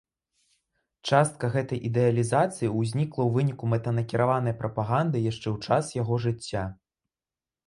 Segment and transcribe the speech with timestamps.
[1.09, 6.67] Частка гэтай ідэалізацыі ўзнікла ў выніку мэтанакіраванай прапаганды яшчэ ў час яго жыцця.